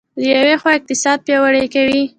[0.19, 2.01] له یوې خوا اقتصاد پیاوړی کوي.